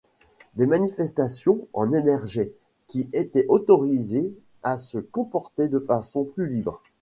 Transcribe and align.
Des 0.55 0.65
manifestations 0.65 1.67
en 1.73 1.93
émergeaient 1.93 2.51
qui 2.87 3.07
étaient 3.13 3.45
autorisées 3.49 4.33
à 4.63 4.77
se 4.77 4.97
comporter 4.97 5.67
de 5.67 5.77
façon 5.77 6.23
plus 6.23 6.47
libre. 6.49 6.81